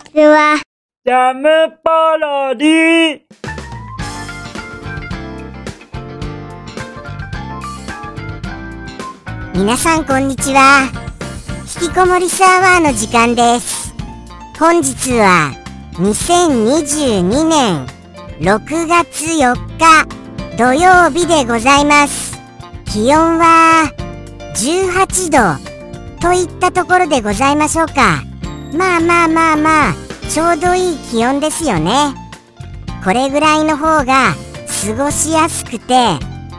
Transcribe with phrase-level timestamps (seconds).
[0.00, 0.60] ちは。
[1.04, 1.48] ジャム
[1.82, 3.20] パロディ
[9.54, 10.88] 皆さんこんにちは。
[11.82, 13.94] 引きこもりサーバーの時間です。
[14.58, 15.52] 本日は
[15.94, 17.86] 2022年
[18.40, 20.06] 6月4日
[20.56, 22.38] 土曜日でございます。
[22.86, 23.92] 気温は
[24.54, 25.70] 18度
[26.20, 28.29] といったところでございましょうか。
[28.72, 29.94] まあまあまあまあ、
[30.28, 32.14] ちょうどいい気温ですよね。
[33.02, 34.34] これぐらいの方が
[34.84, 35.94] 過ごしやすくて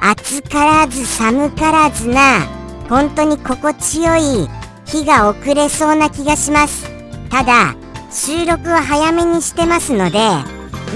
[0.02, 2.48] 暑からず寒からずな
[2.90, 4.50] 本当に心地よい
[4.86, 6.90] 日が遅れそうな気がします
[7.30, 7.76] ただ
[8.12, 10.18] 収録は早めにしてますので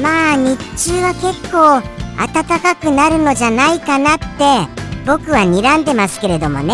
[0.01, 0.57] まあ日
[0.91, 1.81] 中は結構
[2.17, 4.25] 暖かくなるのじゃないかなって
[5.05, 6.73] 僕は睨んでますけれどもね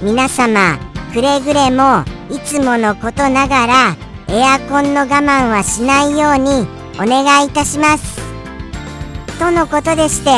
[0.00, 0.78] 皆様
[1.12, 3.96] くれぐれもいつものことながら
[4.28, 8.22] エアコンの我慢はしないようにお願いいたします。
[9.38, 10.30] とのことでして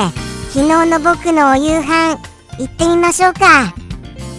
[0.52, 2.16] 昨日の僕のお夕飯
[2.58, 3.74] 行ってみましょうか。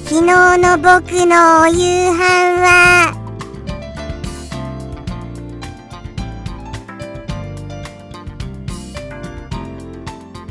[0.06, 2.18] 昨日の僕のお夕飯
[2.62, 3.14] は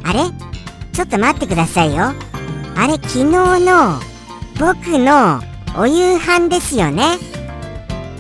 [0.05, 0.21] あれ？
[0.93, 2.15] ちょっと待ってくださいよ。
[2.77, 4.01] あれ昨日の
[4.59, 5.43] 僕の
[5.79, 7.19] お夕飯ですよね。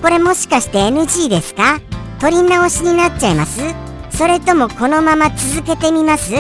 [0.03, 1.81] これもしかして NG ですか？
[2.21, 3.63] 取り直しになっちゃいます？
[4.11, 6.35] それともこのまま続けてみます？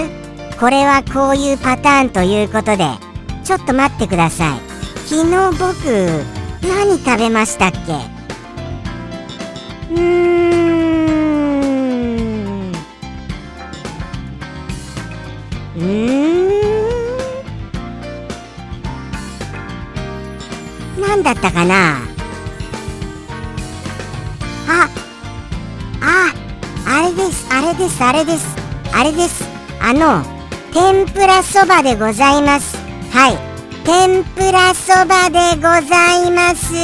[0.60, 2.86] これはこういうパターンということで。
[3.44, 4.60] ちょっと待ってください。
[5.06, 5.64] 昨日僕
[6.68, 7.78] 何食べましたっけ？
[9.94, 10.00] うー
[12.70, 12.72] ん。
[15.76, 16.25] うーん。
[21.00, 21.98] 何だったかな？
[24.68, 24.88] あ
[26.02, 26.32] あ
[26.88, 28.56] あれですあれですあれです。
[28.92, 29.44] あれです。
[29.80, 30.24] あの
[30.72, 32.76] 天ぷらそばでございます。
[33.12, 33.38] はい。
[33.84, 36.74] 天ぷらそばでございます。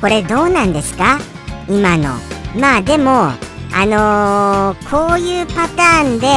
[0.00, 1.18] これどうなんですか？
[1.68, 2.14] 今の。
[2.56, 3.32] まあでも
[3.72, 6.28] あのーこういうパターンで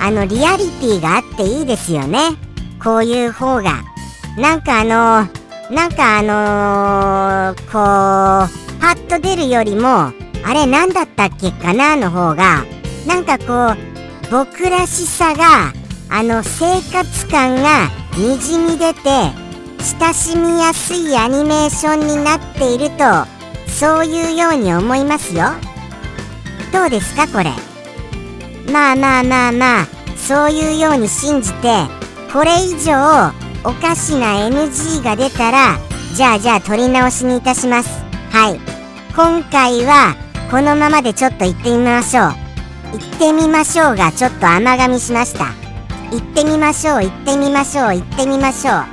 [0.00, 2.36] あのリアリティがあっていいですよね。
[2.82, 3.82] こういう方が。
[4.38, 10.12] なんかあのーなんかあのーこうパッと出るよりも
[10.44, 12.64] あれ何だったっけかなの方が
[13.06, 15.72] なんかこう僕らしさが
[16.10, 19.00] あの生活感がにじみ出て
[20.00, 23.04] 親しみやすいアニメーションになっていると
[23.70, 25.44] そういうように思いますよ。
[26.72, 27.52] どうですかこれ？
[28.72, 31.84] まあまあまあまあそういうように信じて
[32.32, 33.30] これ以上
[33.64, 35.78] おかしな NG が出たら
[36.14, 37.88] じゃあじゃあ取り直しにいたします。
[38.30, 38.60] はい。
[39.14, 40.16] 今回は
[40.50, 42.24] このままでちょっと行ってみましょう。
[42.92, 45.46] 行ってみましょうがちょっと甘噛みしました。
[46.10, 48.74] 行ってみましょう行ってみましょう行ってみましょう。
[48.74, 48.86] は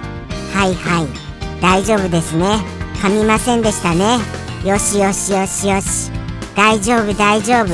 [0.65, 1.61] いはい。
[1.61, 2.59] 大丈夫ですね。
[3.01, 4.17] 噛みませんでしたね。
[4.65, 6.11] よしよしよしよし。
[6.55, 7.67] 大丈夫大丈夫。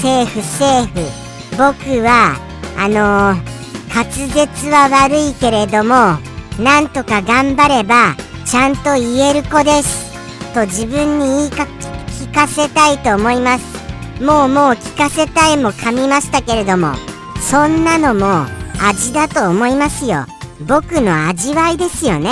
[0.00, 1.22] セーフセーフ。
[1.56, 2.36] 僕は
[2.76, 3.52] あのー
[3.94, 6.16] 滑舌は悪いけれども
[6.58, 8.14] なんとか頑張れば
[8.44, 10.12] ちゃんと言える子です。
[10.54, 11.64] と自分に言いか
[12.08, 14.22] 聞かせたいと思います。
[14.22, 16.94] もうもう聞かせたいも噛みましたけれども
[17.40, 18.46] そんなのも
[18.80, 20.26] 味だと思いますよ。
[20.66, 22.30] 僕の味わいですよね。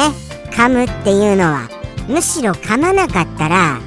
[0.52, 1.68] 噛むっていうのは。
[2.08, 3.78] むしろ噛まなかったら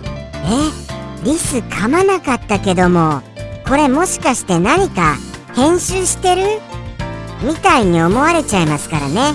[0.45, 1.25] え？
[1.25, 3.21] リス噛まなかったけども
[3.67, 5.15] これもしかして何か
[5.55, 6.43] 編集してる？
[7.41, 9.33] みたいに思われちゃいますからね。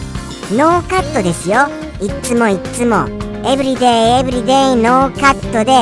[0.51, 1.69] ノーカットですよ。
[2.01, 3.07] いつもいつも。
[3.45, 5.75] everyday everyday ノーカットで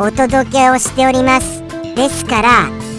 [0.00, 1.62] お届けをしております。
[1.94, 2.48] ですから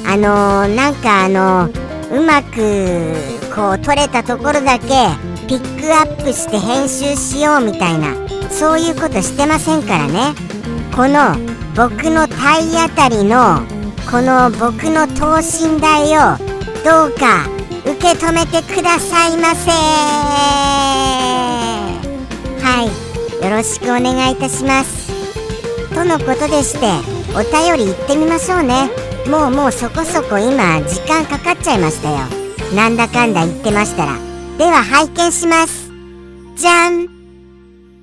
[0.08, 4.86] あのー、なんかあのー、うまくこう取れたところだけ
[5.48, 8.14] ピックアップして編集しようみたいな
[8.52, 10.36] そういうことしてませんからね。
[10.96, 11.36] この
[11.76, 13.62] 僕の体当たりの
[14.12, 16.38] この僕の等身大を
[16.86, 17.55] どうか
[17.86, 19.70] 受け止めてくださいませ。
[22.62, 22.88] はい。
[23.44, 25.14] よろしくお願いいたします。
[25.94, 26.88] とのことでして
[27.36, 28.90] お便り行ってみましょうね。
[29.30, 32.18] もうもうそこそこ今時間かかっちゃいましたよ。
[32.76, 34.18] なんだかんだ言ってましたら。
[34.58, 35.92] では拝見します。
[36.56, 37.08] じゃん。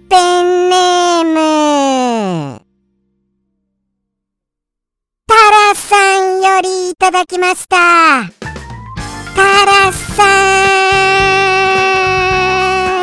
[0.08, 2.60] ペンネーム。
[5.26, 8.41] タラさんよりいただきました。
[9.34, 10.24] タラさ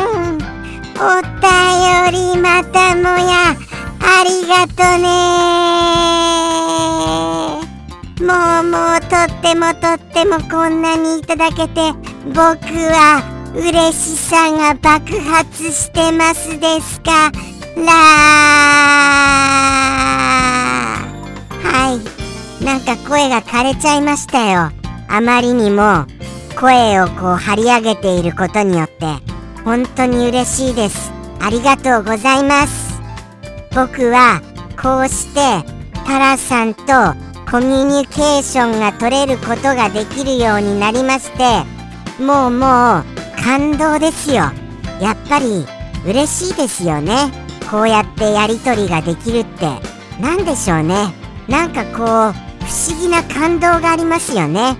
[0.04, 0.38] ん。
[0.96, 1.00] お
[1.40, 1.42] 便
[2.12, 3.56] りまたもや
[4.00, 5.08] ありがとね。
[8.20, 8.26] も
[8.60, 11.92] うもうとってもとってもこんなにいただけて
[12.26, 13.22] 僕は
[13.54, 17.32] 嬉しさが爆発してますですか。
[17.76, 17.92] ら
[21.62, 21.98] は
[22.60, 22.64] い。
[22.64, 24.70] なんか声が枯れちゃいましたよ。
[25.08, 26.06] あまりにも。
[26.60, 29.06] 声をこう張り上げていることによって
[29.64, 31.10] 本当に嬉しいです。
[31.40, 33.00] ありがとうございます。
[33.74, 34.42] 僕は
[34.80, 35.66] こうして
[36.06, 36.82] タラさんと
[37.50, 41.64] コミュニケーションが取れることができるようになりまして
[42.22, 43.04] もうもう
[43.42, 44.52] 感動ですよ。
[45.00, 45.64] やっぱり
[46.04, 47.32] 嬉しいですよね。
[47.70, 49.66] こうやってやり取りができるって。
[50.20, 51.14] 何でしょうね。
[51.48, 54.76] なんかこう不思議な感動がありますよね。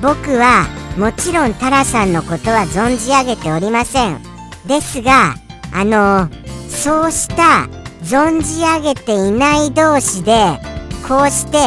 [0.00, 0.64] 僕は
[0.96, 4.20] もちろんタラさんのことは存じ上げておりません。
[4.66, 5.34] ですが
[5.72, 6.28] あの
[6.68, 7.68] そうした
[8.02, 10.58] 存じ上げていない同士で
[11.06, 11.58] こうして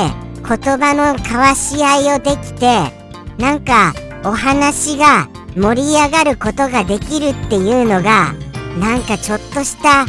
[0.47, 2.91] 言葉の交わし合いをできて
[3.38, 8.33] なんかお話が盛り上がることができるっていうのが
[8.79, 10.06] なんかちょっとした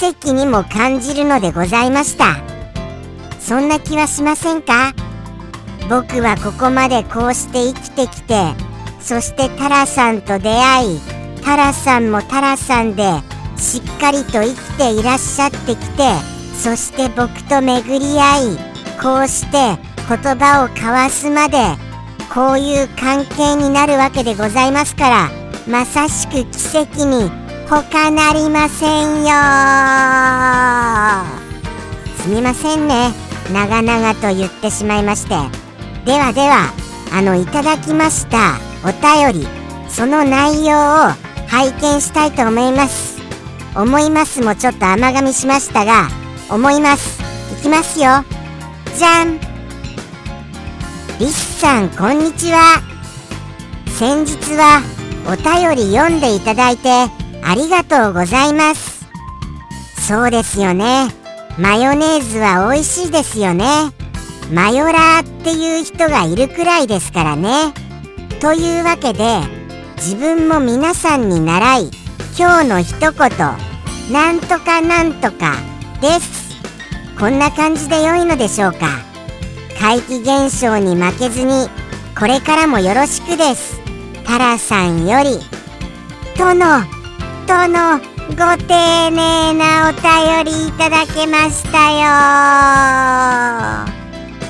[0.00, 2.36] 奇跡にも感じるのでございました。
[3.40, 4.92] そんな気はしませんか？
[5.88, 8.54] 僕はここまでこうして生きてきて
[9.00, 11.00] そしてタラさんと出会い
[11.44, 13.04] タラさんもタラさんで
[13.56, 16.02] しっかりと生きていらっしゃってきて
[16.54, 18.56] そして僕と巡り合い
[19.00, 21.58] こうして言葉を交わすまで
[22.34, 25.30] こういう関係になるわけでございますから
[25.68, 27.30] まさしく奇跡に
[27.68, 29.36] 他なりませんよ
[32.26, 33.12] すみませんね。
[33.52, 35.65] 長々と言ってしまいまして。
[36.06, 36.72] ではでは
[37.12, 39.48] あのいただきましたお便り
[39.88, 43.16] その内容を拝見したいと思います。
[43.74, 46.08] 思いますもちょっと甘噛みしましたが
[46.48, 47.20] 思います。
[47.58, 48.24] いきますよ。
[48.96, 49.38] じゃん。
[51.18, 52.80] リスさんこんにちは。
[53.98, 54.82] 先日は
[55.26, 56.88] お便り読んでいただいて
[57.42, 59.06] ありがとうございます。
[60.06, 61.08] そうですよね。
[61.58, 63.92] マヨネーズは美味しいですよね。
[64.52, 67.74] マヨラーっていう人がいるくらいですからね。
[68.40, 69.40] というわけで
[69.96, 71.90] 自分も皆さんに習い
[72.38, 73.10] 今日の一言
[74.12, 75.56] なんとかなんとか
[76.00, 76.46] です。
[77.18, 78.86] こんな感じで良いのでしょうか。
[79.80, 81.68] 怪奇現象に負けずに
[82.18, 83.80] これからもよろしくです。
[84.24, 85.40] タラさんより。
[86.36, 86.84] 殿
[87.46, 87.98] 殿
[88.30, 91.90] ご丁寧なお便りいただけました
[93.90, 93.95] よ。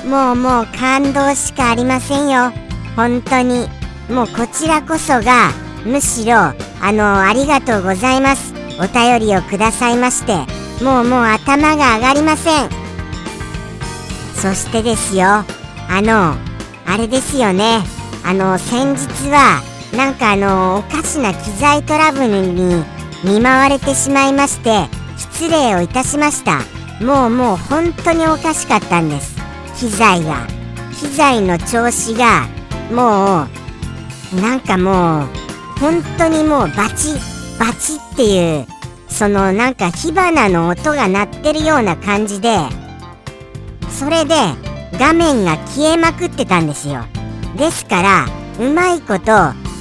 [0.07, 2.53] もうもう感動しかありませんよ。
[2.95, 3.67] 本当に。
[4.09, 5.51] もうこちらこそが
[5.85, 6.55] むしろあ
[6.93, 8.53] のありがとうございます。
[8.79, 10.33] お便りをくださいまして
[10.81, 12.69] もうもう頭が上がりません。
[14.33, 15.25] そしてですよ。
[15.27, 15.45] あ
[16.01, 16.35] の
[16.85, 17.81] あれですよね。
[18.23, 19.61] あの先日は
[19.93, 22.83] なんかあのおかしな機材トラブルに
[23.25, 24.87] 見舞われてしまいまして
[25.17, 26.59] 失礼をいたしました。
[27.03, 29.36] もうもう本当におかしかったんです。
[29.77, 30.47] 機材が
[30.99, 32.47] 機材の調子が
[32.91, 33.47] も
[34.33, 35.27] うなんかもう
[35.79, 37.13] 本当にもうバチ
[37.59, 38.67] バチっていう
[39.07, 42.57] そのなんか火花の音が鳴ってるような感じで
[43.89, 44.35] それで
[44.93, 47.05] 画面が消えまくってたんですよ。
[47.55, 48.25] ですから
[48.59, 49.31] うまいこと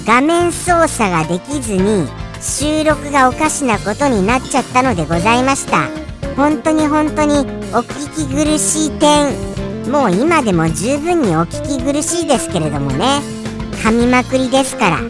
[0.07, 2.07] 画面操作ができずに
[2.41, 5.89] 収録がおかしなことになっちゃったのでございました。
[6.37, 7.39] 本当に本当に
[7.73, 9.56] お聞き苦しい点
[9.89, 13.21] もう今でも十分にお聞き苦しいですけれどもね。
[13.83, 15.01] 噛みまくりですから。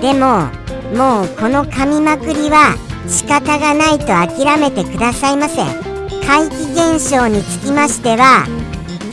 [0.00, 0.48] でも
[0.96, 2.76] もうこの噛みまくりは
[3.08, 5.56] 仕方がないと諦めてくださいませ。
[6.26, 8.46] 怪奇現象につきましては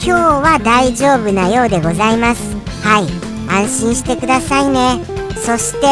[0.00, 2.56] 日は大丈夫なようでございます。
[2.82, 3.06] はい。
[3.50, 5.00] 安心してくださいね。
[5.36, 5.86] そして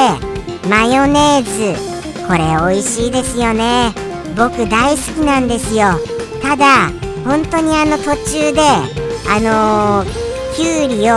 [0.68, 1.97] マヨネーズ。
[2.26, 3.92] これ美味しいですよね。
[4.37, 5.99] 僕大好きなんですよ。
[6.42, 6.90] ただ
[7.25, 11.16] 本当にあの途中であのー、きゅうりを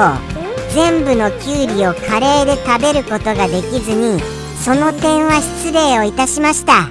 [0.73, 4.19] 全部のきゅうりをカレーで食べることができずに
[4.63, 6.89] その点は失礼をいたしました。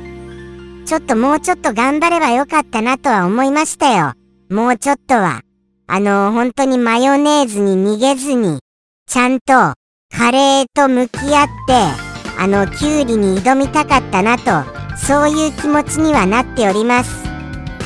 [0.87, 4.14] ちょっともうちょっと頑張ればよかったなとは思いましたよ。
[4.48, 5.42] もうちょっとは。
[5.87, 8.60] あのー、本当にマヨネーズに逃げずに
[9.06, 9.75] ちゃんと
[10.10, 11.75] カレーと向き合って
[12.38, 14.44] あのキュウリに挑みたかったなと
[14.96, 17.25] そういう気持ちにはなっております。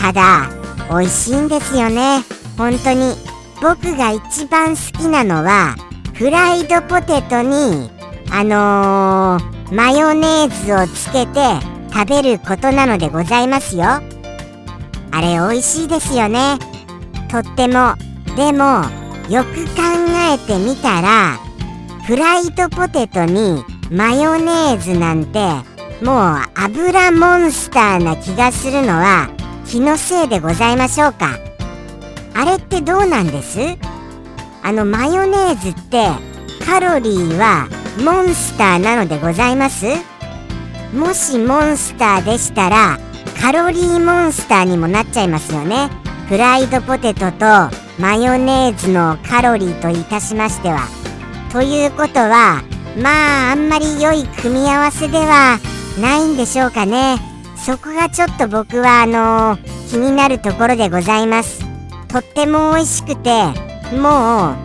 [0.00, 0.48] ただ
[0.90, 2.24] 美味しいんですよね。
[2.56, 3.14] 本当に
[3.60, 5.76] 僕が一番好きなのは
[6.14, 7.90] フライドポテトに
[8.30, 11.40] あのー、マヨネーズをつけて
[11.92, 13.84] 食べることなのでございますよ。
[13.84, 16.58] あれ美味しいですよね。
[17.30, 17.94] とっても。
[18.36, 18.82] でも
[19.28, 19.82] よく考
[20.32, 21.38] えてみたら
[22.06, 25.38] フライドポテトにマヨネーズなんて
[26.02, 29.28] もう油モンスターな気がするのは
[29.66, 31.51] 気のせいでございましょうか。
[32.34, 33.58] あれってどうなんです？
[34.62, 36.06] あのマヨネーズって
[36.64, 37.68] カロリーは
[38.04, 39.86] モンスターなのでございます？
[40.94, 42.98] もしモンスターでしたら
[43.40, 45.88] カロリーモンスターにもなっちゃいますよね。
[46.28, 47.46] フライドポテトと
[47.98, 50.86] マヨネーズのカロリーといたしましては。
[51.52, 52.62] ということは
[52.96, 55.58] まああんまり良い組み合わせでは
[56.00, 57.18] ないんでしょうかね。
[57.56, 61.71] そこがちょっと僕はあのー、気になるところでございます。
[62.12, 63.30] とっても美味しくて
[63.96, 64.56] もう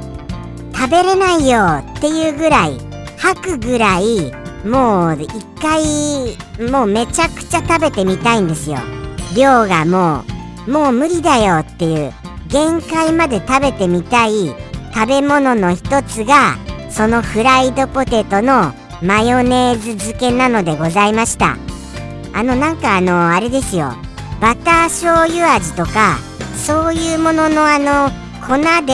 [0.76, 2.78] 食べれないよっていうぐらい
[3.18, 4.34] 吐くぐらい
[4.66, 5.30] もう一
[5.62, 6.36] 回
[6.70, 8.80] もうめちゃくちゃ食べてみたいんですよ。
[9.34, 10.26] 量がも
[10.68, 12.14] うもう無理だよっていう
[12.48, 14.54] 限界まで食べてみたい
[14.94, 16.58] 食べ物の一つが
[16.90, 21.56] そのフライドポテトのマヨネーズ漬けなのでございました。
[22.34, 23.94] あのなんかあのあれですよ。
[24.42, 26.18] バター醤油味とか
[26.58, 28.10] そういうもののあの
[28.46, 28.94] 粉で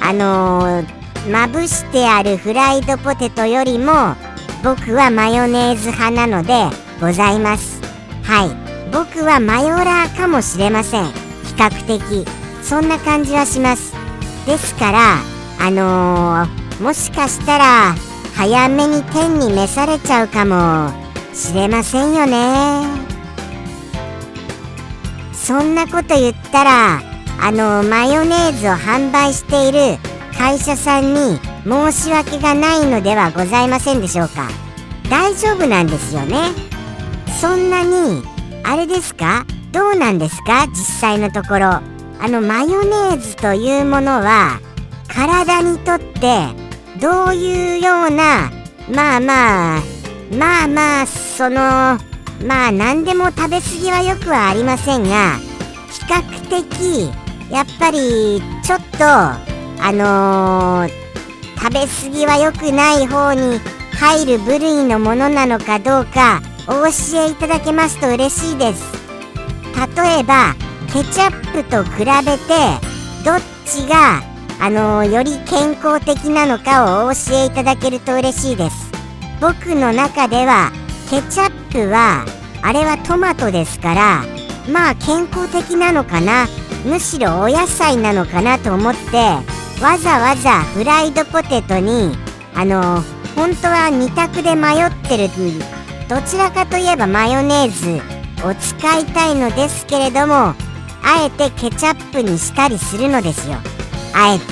[0.00, 4.16] あのー、まぶしてあるフライドポテトよりも
[4.62, 6.52] 僕はマヨネーズ派なので
[7.00, 7.80] ございます。
[8.24, 8.90] はい。
[8.90, 11.04] 僕はマヨラーかもしれません。
[11.04, 11.12] 比
[11.56, 12.26] 較的。
[12.62, 13.94] そんな感じはします。
[14.46, 15.18] ですから
[15.60, 17.94] あのー、もしかしたら
[18.34, 20.92] 早めに天に召されちゃうかも
[21.34, 23.07] しれませんよね。
[25.48, 27.00] そんなこと言ったら
[27.40, 29.98] あのマヨネーズを販売している
[30.36, 34.46] 会社さんに申し訳がないのではございませんでしょうか。
[35.08, 36.50] 大丈夫なんですよね。
[37.40, 38.22] そんなに
[38.62, 39.46] あれですか？
[39.72, 40.66] どうなんですか？
[40.66, 41.66] 実際のところ。
[41.66, 41.82] あ
[42.20, 44.60] のマヨネーズというものは
[45.08, 46.48] 体にとって
[47.00, 48.50] どういうような
[48.94, 49.82] まあまあ
[50.30, 51.98] まあまあその
[52.44, 55.38] まあ何でも食べ過ぎはよくはありませんが
[55.90, 57.12] 比較的
[57.50, 60.90] やっぱりちょっとあのー、
[61.58, 63.58] 食べ過ぎは良くない方に
[63.98, 68.98] 入る部類のものなのかどうかお教えいただけますと嬉しいです。
[69.96, 70.54] 例えば
[70.92, 72.48] ケチャップと比べて
[73.24, 74.22] どっちが
[74.60, 78.90] あのー、より健康的なのかをお教えいただけると嬉しいです。
[79.40, 80.72] 僕の中では
[81.10, 82.24] ケチャップは
[82.62, 84.24] あれはトマトですから
[84.70, 86.46] まあ健康的なのかな
[86.84, 89.16] むしろお野菜なのかなと思って
[89.82, 92.12] わざわざフライドポテトに
[92.54, 93.00] あの
[93.34, 95.28] 本当は2択で迷ってる
[96.08, 98.02] どちらかといえばマヨネーズ
[98.46, 100.54] を使いたいのですけれども
[101.02, 103.56] あえてケチャップにしたりするのですよ。
[104.14, 104.44] あえて。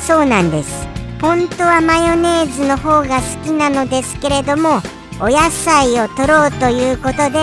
[0.00, 0.86] そうなんです。
[1.20, 4.80] 本当はマヨネーズの方が好きなのですけれども
[5.20, 7.40] お野菜を取ろうということで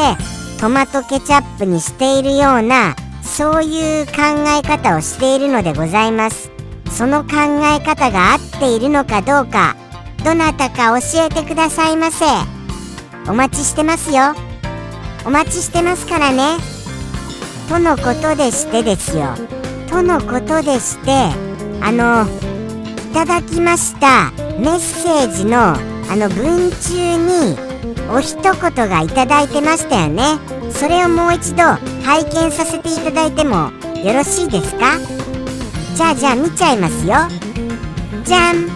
[0.59, 4.13] トマトケチャップにしているようなそういう考
[4.47, 6.51] え方をしているのでございます。
[6.89, 7.31] その考
[7.75, 9.75] え方が合っているのかどうか
[10.23, 12.25] どなたか教えてくださいませ。
[13.29, 14.33] お待ちしてますよ。
[15.25, 16.57] お待ちしてますからね。
[17.67, 19.35] とのことでしてですよ。
[19.89, 21.11] とのことでして
[21.81, 25.73] あのいただきましたメッセージの
[26.07, 27.64] あの文中に
[28.11, 28.53] お一言
[28.89, 30.39] がいただいてましたよね。
[30.71, 31.63] それをもう一度
[32.03, 33.71] 拝見させていただいても
[34.03, 34.99] よろしいですか？
[35.95, 37.15] じゃあじゃあ見ちゃいますよ。
[38.23, 38.69] じゃん。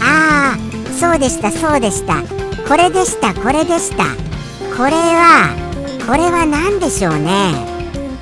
[0.00, 0.58] ああ
[0.98, 2.22] そうでしたそうでした。
[2.68, 4.04] これでしたこれでした。
[4.76, 5.54] これは
[6.06, 7.54] これは何でしょうね？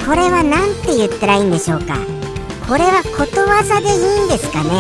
[0.07, 1.97] これは何て言ったらいいんでしょうか？
[2.69, 4.71] これはことわざでいいんですかね？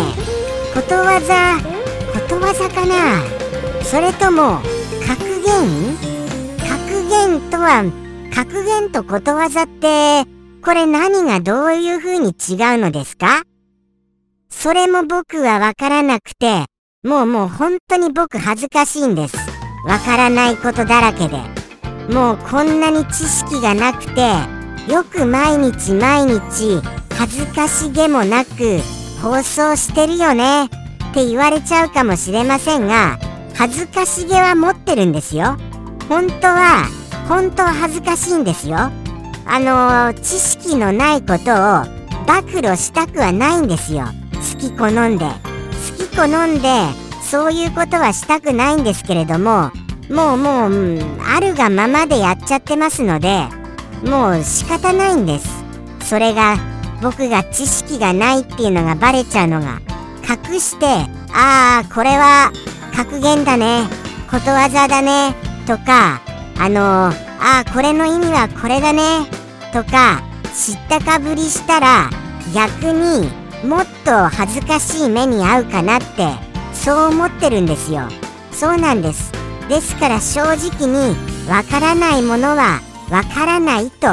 [0.74, 1.58] ことわざ
[2.12, 3.22] ことわざかな？
[3.92, 4.58] それとも
[5.06, 5.98] 格言？
[6.66, 7.84] 格言とは
[8.34, 10.24] 格言とことわざって
[10.64, 12.34] これ何がどういう風に違う
[12.78, 13.42] のですか？
[14.48, 16.64] それも僕はわからなくて
[17.04, 19.36] もうもう本当に僕恥ずかしいんです。
[19.84, 21.36] わからないことだらけで。
[22.10, 24.22] もうこんなに知識がなくて
[24.90, 26.80] よく毎日毎日
[27.18, 28.80] 恥ずかしげもなく
[29.20, 30.68] 放送してるよねっ
[31.12, 33.18] て言われちゃうかもしれませんが
[33.54, 35.56] 恥ずかしげは持ってるんですよ。
[36.08, 36.86] 本当は
[37.28, 38.76] 本当は恥ずかしいんですよ。
[39.44, 44.06] あのー、知識のないことを暴露したくはないんですよ。
[44.34, 45.26] 好き好んで。
[45.26, 46.68] 好き好んで
[47.22, 49.70] そういうことはしたくないんですけれども
[50.10, 53.46] もうもう、うん、あるがままでやっちゃってますので
[54.04, 55.48] もう仕方ないんです。
[56.00, 56.56] それが
[57.00, 59.80] 僕が知識がないっていうのがバレちゃうのが
[60.28, 60.86] 隠して
[61.32, 62.52] ああこれは
[62.94, 63.86] 格言だね。
[64.30, 65.34] ことわざだね。
[65.66, 66.20] とか
[66.58, 69.26] あのー、ああこれの意味はこれだね
[69.72, 70.22] とか
[70.54, 72.10] 知ったかぶりしたら
[72.54, 73.30] 逆に
[73.66, 76.28] もっと恥ずかしい目に遭うかなって
[76.72, 78.08] そう思ってるんですよ。
[78.52, 79.32] そうなんです。
[79.68, 81.16] ですから正直に
[81.48, 82.80] わからないものは
[83.10, 84.08] わからないと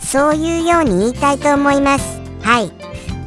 [0.00, 2.20] そういうように言いたいと思います。
[2.42, 2.70] はい。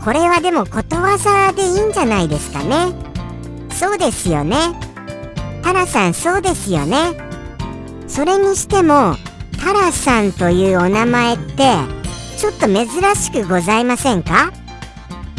[0.03, 2.93] これはでもことわざでいいんじゃないですかね。
[3.71, 4.86] そうですよね。
[5.67, 7.13] タラさんそうですよね。
[8.07, 9.17] それにしても
[9.61, 11.73] タラさんというお名前って
[12.37, 14.53] ちょっと珍しくございませんか？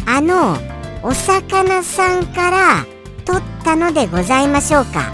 [0.05, 0.55] あの
[1.01, 2.85] お魚さんから
[3.25, 5.11] 取ったのでございましょうか？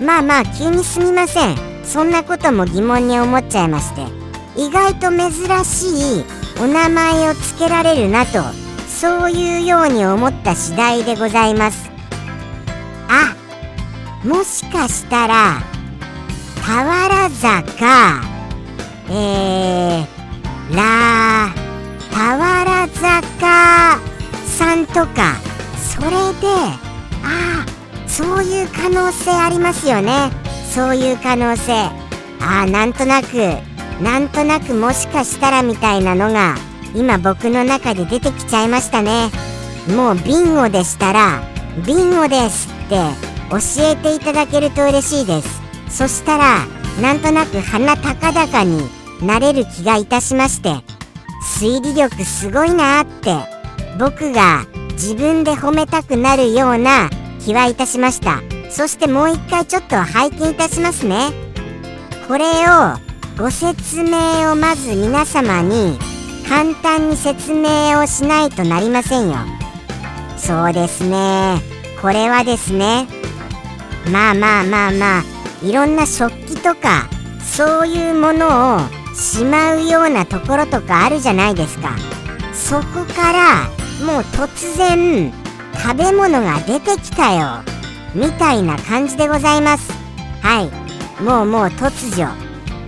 [0.00, 1.56] まあまあ急にすみません。
[1.84, 4.06] そんなことも疑問に思っちゃいまして。
[4.56, 5.32] 意外と珍
[5.66, 6.24] しい
[6.62, 8.42] お名前を付けられるなと
[8.88, 11.87] そういうように思った次第でございます。
[14.24, 15.62] もしかしたら
[16.62, 18.20] 俵坂
[19.10, 21.48] えー、ら
[22.10, 24.00] 俵坂
[24.44, 25.36] さんとか
[25.76, 26.48] それで
[27.22, 27.66] ああ
[28.08, 30.30] そういう可能性ありますよね。
[30.74, 31.72] そういう可能性。
[32.40, 33.36] ああなんとなく
[34.02, 36.56] なんとなくもしかしたらみたいなのが
[36.94, 39.30] 今僕の中で出てきちゃいましたね。
[39.94, 41.42] もうビンゴでしたら
[41.86, 43.27] ビンゴですって。
[43.50, 45.60] 教えていただけると嬉しいです。
[45.88, 46.66] そしたら
[47.00, 48.82] なんとなく鼻高々に
[49.22, 50.74] なれる気がいたしまして
[51.58, 53.34] 推理力すごいなって
[53.98, 57.08] 僕が自分で褒めたくなるような
[57.44, 58.40] 気はいたしました。
[58.70, 61.30] そしてもう一回ちょっと拝見いたしますね。
[62.28, 62.98] これを
[63.38, 65.98] ご説明をまず皆様に
[66.48, 69.36] 簡単に説明をしないとなりませんよ。
[70.36, 71.62] そうですね。
[72.02, 73.06] これはですね
[74.08, 75.24] まあまあまあまあ
[75.62, 77.08] いろんな食器とか
[77.42, 78.80] そういうものを
[79.14, 81.90] しまうようなところとかあるじゃないですか。
[82.52, 83.64] そこから
[84.04, 85.32] もう突然
[85.74, 87.62] 食べ物が出てきたよ。
[88.14, 89.92] みたいな感じでございます。
[90.42, 91.22] はい。
[91.22, 92.28] もうもう突如。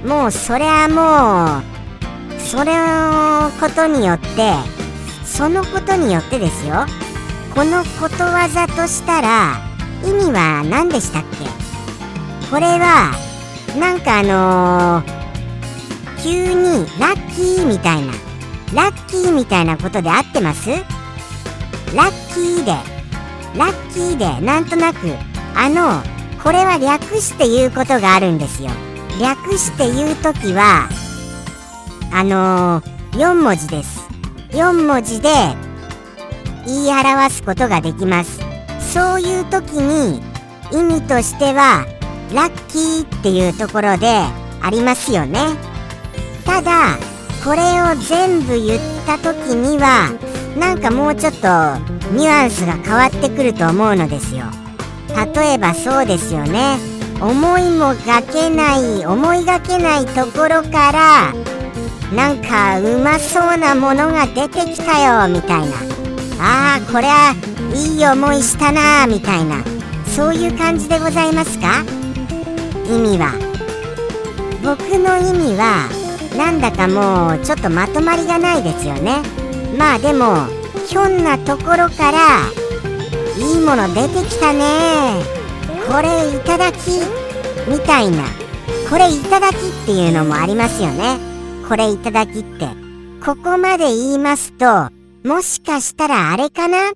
[0.06, 4.54] もうそれはもうそれのことによって
[5.24, 6.86] そのことによってですよ。
[7.54, 9.69] このことわざとしたら
[10.04, 11.44] 意味は何でしたっけ？
[12.50, 13.12] これは
[13.78, 18.12] なんかあのー、急にラッキーみたいな
[18.74, 20.70] ラッキーみたいなことで合ってます？
[20.70, 20.84] ラッ
[22.34, 22.72] キーで
[23.56, 24.98] ラッキーでなんとなく
[25.54, 26.02] あの
[26.42, 28.70] これは略して言うことがあるんですよ。
[29.20, 30.88] 略して言う時は
[32.12, 34.00] あのー、4文字です。
[34.50, 35.28] 4文字で
[36.66, 38.49] 言い表すことができます。
[38.92, 40.20] そういう時に
[40.72, 41.86] 意味としては
[42.34, 44.06] ラッキーっていうところで
[44.62, 45.40] ありますよね。
[46.44, 46.96] ただ
[47.44, 50.10] これを全部言った時には
[50.58, 51.38] なんかもうちょっと
[52.12, 54.44] ニュアンスが変わってくると思うのですよ。
[55.34, 56.76] 例えばそうですよね。
[57.20, 61.34] 思いもがけない思いがけないところから
[62.14, 65.76] なんかうまそうなものが出てきたよみたいな。
[66.42, 67.34] あーこりゃ
[67.74, 69.62] いい思いしたなみたいな。
[70.06, 71.84] そういう感じでございますか？
[72.86, 73.32] 意味は。
[74.62, 75.88] 僕の意味は
[76.36, 79.22] なんだかもうちょっとまとまりがないですよね。
[79.78, 80.46] まあでも
[80.86, 82.40] ひょんなところから
[83.38, 85.22] いいもの出てきたね。
[85.88, 86.76] これいただき
[87.68, 88.24] みたいな。
[88.90, 89.56] これいただきっ
[89.86, 91.18] ていうのもありますよね。
[91.68, 92.68] これいただきって。
[93.24, 94.90] ここまで言いますと
[95.24, 96.92] もしかしたらあれかな？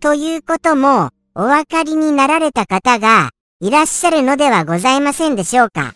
[0.00, 3.30] ということもお分かりになられた方が
[3.60, 5.92] いらっしゃるのではございませんでしょうか。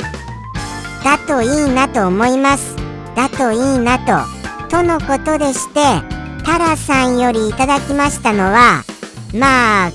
[1.05, 2.77] だといいなと思います。
[3.15, 4.43] だといいなと。
[4.69, 5.81] とのことでして
[6.45, 8.83] タラさんよりいただきましたのは
[9.33, 9.93] まあ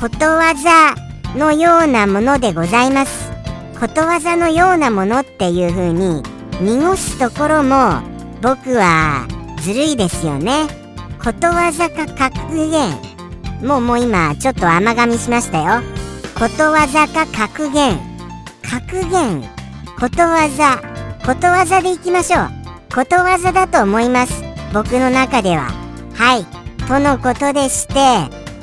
[0.00, 0.94] ことわざ
[1.36, 3.30] のようなものでございます。
[3.78, 6.22] ことわざのようなものっていう風に
[6.62, 8.00] 濁すところも
[8.40, 9.26] 僕は
[9.60, 10.66] ずるいですよね。
[11.22, 13.09] ことわざか格言。
[13.62, 15.82] もうもう今ちょっと甘噛みしましたよ。
[16.38, 17.98] ことわざか格言。
[18.62, 19.42] 格言。
[19.98, 20.80] ことわざ。
[21.26, 22.50] ことわざでいきましょう。
[22.94, 24.42] ことわざだと思います。
[24.72, 25.70] 僕の中では。
[26.14, 26.46] はい。
[26.86, 27.94] とのことでして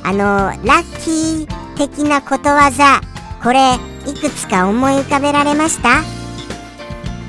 [0.03, 0.17] あの
[0.65, 3.01] ラッキー的なことわざ。
[3.43, 5.89] これいくつか思い浮かべられました？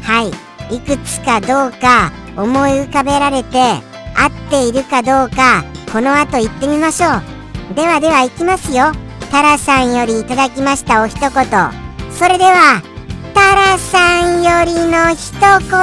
[0.02, 0.74] はい。
[0.74, 7.37] いくつかどうか思い浮かべられて合っているかどうかこの後言ってみましょう。
[7.74, 8.92] ではでは行きますよ。
[9.30, 11.30] タラさんよりいただきましたお一言。
[11.30, 12.82] それでは
[13.34, 15.78] タラさんよりの一言。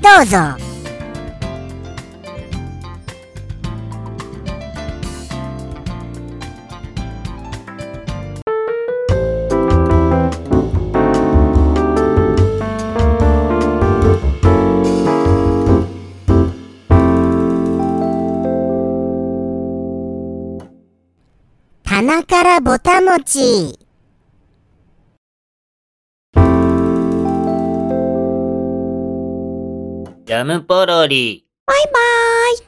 [0.00, 0.71] どうぞ。
[22.52, 23.78] 棚からぼたもち。
[30.26, 31.46] ジャムポロリ。
[31.66, 31.92] バイバー
[32.56, 32.58] イ。